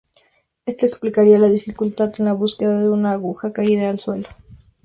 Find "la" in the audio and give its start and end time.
1.37-1.47, 2.25-2.33